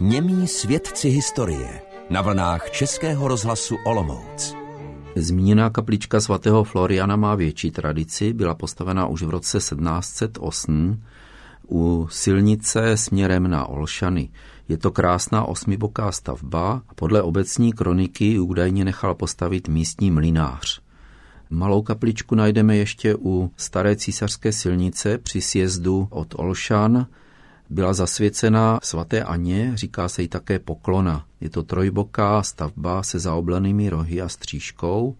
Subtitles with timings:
[0.00, 4.54] Němí svědci historie na vlnách Českého rozhlasu Olomouc.
[5.16, 11.02] Zmíněná kaplička svatého Floriana má větší tradici, byla postavena už v roce 1708
[11.70, 14.30] u silnice směrem na Olšany.
[14.68, 20.87] Je to krásná osmiboká stavba podle obecní kroniky údajně nechal postavit místní mlinář.
[21.50, 27.06] Malou kapličku najdeme ještě u staré císařské silnice při sjezdu od Olšan.
[27.70, 31.24] Byla zasvěcena svaté Aně, říká se jí také poklona.
[31.40, 35.16] Je to trojboká stavba se zaoblenými rohy a střížkou.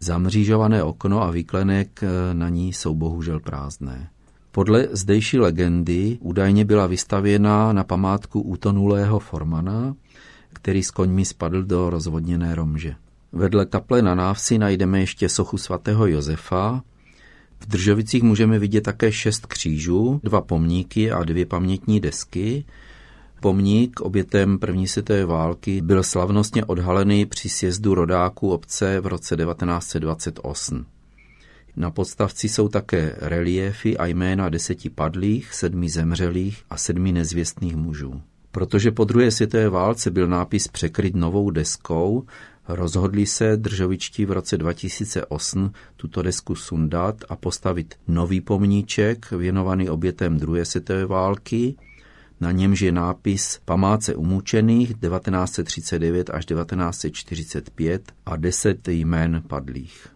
[0.00, 2.00] Zamřížované okno a výklenek
[2.32, 4.08] na ní jsou bohužel prázdné.
[4.52, 9.94] Podle zdejší legendy údajně byla vystavěna na památku utonulého Formana,
[10.52, 12.94] který s koňmi spadl do rozvodněné romže.
[13.36, 16.82] Vedle kaple na návsi najdeme ještě sochu svatého Josefa.
[17.60, 22.64] V Držovicích můžeme vidět také šest křížů, dva pomníky a dvě pamětní desky.
[23.40, 30.86] Pomník obětem první světové války byl slavnostně odhalený při sjezdu rodáků obce v roce 1928.
[31.76, 38.20] Na podstavci jsou také reliéfy a jména deseti padlých, sedmi zemřelých a sedmi nezvěstných mužů.
[38.50, 42.24] Protože po druhé světové válce byl nápis překryt novou deskou,
[42.68, 50.38] rozhodli se držovičtí v roce 2008 tuto desku sundat a postavit nový pomníček věnovaný obětem
[50.38, 51.76] druhé světové války,
[52.40, 60.08] na němž je nápis Památce umučených 1939 až 1945 a deset jmén padlých.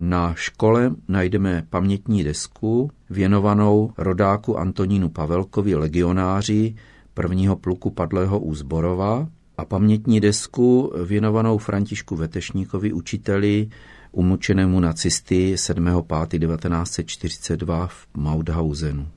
[0.00, 6.74] Na škole najdeme pamětní desku věnovanou rodáku Antonínu Pavelkovi legionáři
[7.14, 13.68] prvního pluku padlého u Zborova a pamětní desku věnovanou Františku Vetešníkovi, učiteli
[14.12, 19.08] umučenému nacisty 7.5.1942 v Mauthausenu.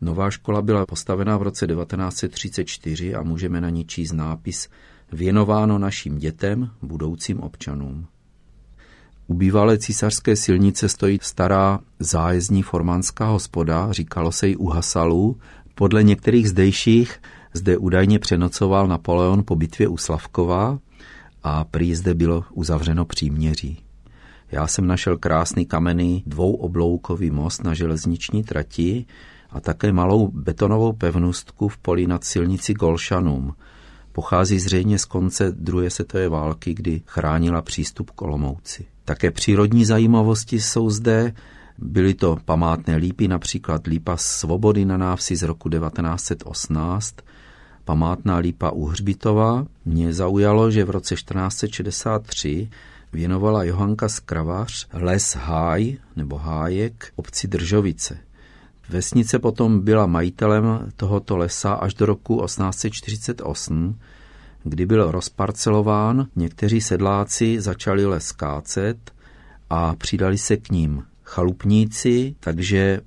[0.00, 4.68] Nová škola byla postavena v roce 1934 a můžeme na ní číst nápis
[5.12, 8.06] Věnováno našim dětem, budoucím občanům.
[9.26, 15.38] U bývalé císařské silnice stojí stará zájezdní formánská hospoda, říkalo se jí u Hasalů.
[15.74, 17.20] Podle některých zdejších
[17.56, 20.78] zde údajně přenocoval Napoleon po bitvě u Slavkova
[21.42, 23.82] a prý zde bylo uzavřeno příměří.
[24.52, 29.06] Já jsem našel krásný kamenný dvouobloukový most na železniční trati
[29.50, 33.54] a také malou betonovou pevnostku v poli nad silnici Golšanům.
[34.12, 38.86] Pochází zřejmě z konce druhé světové války, kdy chránila přístup k Olomouci.
[39.04, 41.32] Také přírodní zajímavosti jsou zde.
[41.78, 47.14] Byly to památné lípy, například lípa Svobody na návsi z roku 1918,
[47.86, 49.66] památná lípa u Hřbitova.
[49.84, 52.68] Mě zaujalo, že v roce 1463
[53.12, 58.18] věnovala Johanka Skravař les Háj nebo Hájek obci Držovice.
[58.88, 63.98] Vesnice potom byla majitelem tohoto lesa až do roku 1848,
[64.64, 68.98] kdy byl rozparcelován, někteří sedláci začali les kácet
[69.70, 73.00] a přidali se k ním chalupníci, takže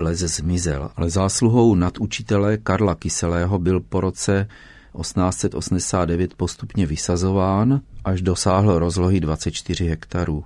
[0.00, 0.90] les zmizel.
[0.96, 4.48] Ale zásluhou nadučitele Karla Kyselého byl po roce
[5.00, 10.44] 1889 postupně vysazován, až dosáhl rozlohy 24 hektarů.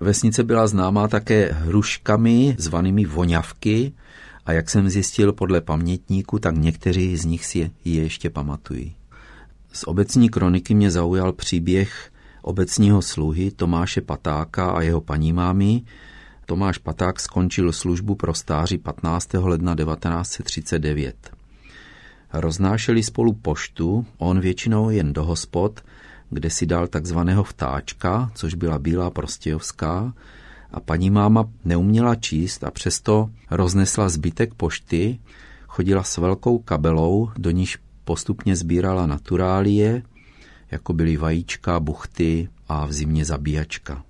[0.00, 3.92] Vesnice byla známá také hruškami zvanými voňavky
[4.46, 8.94] a jak jsem zjistil podle pamětníku, tak někteří z nich si je ještě pamatují.
[9.72, 12.10] Z obecní kroniky mě zaujal příběh
[12.42, 15.82] obecního sluhy Tomáše Patáka a jeho paní mámy.
[16.46, 19.34] Tomáš Paták skončil službu pro stáři 15.
[19.34, 21.30] ledna 1939.
[22.32, 25.80] Roznášeli spolu poštu, on většinou jen do hospod,
[26.30, 30.14] kde si dal takzvaného vtáčka, což byla bílá prostějovská,
[30.72, 35.18] a paní máma neuměla číst a přesto roznesla zbytek pošty,
[35.66, 40.02] chodila s velkou kabelou, do níž postupně sbírala naturálie,
[40.70, 44.02] jako byly vajíčka, buchty a v zimě zabíjačka.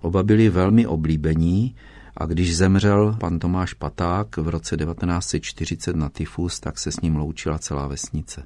[0.00, 1.74] Oba byli velmi oblíbení
[2.16, 7.16] a když zemřel pan Tomáš Paták v roce 1940 na tyfus, tak se s ním
[7.16, 8.42] loučila celá vesnice.